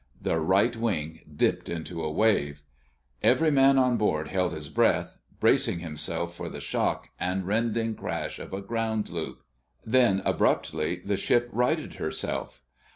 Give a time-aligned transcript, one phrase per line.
[0.19, 2.63] The right wing dipped into a wave.
[3.21, 8.39] Every man on board held his breath, bracing himself for the shock and rending crash
[8.39, 9.43] of a ground loop....
[9.85, 12.63] Then, abruptly, the ship righted herself.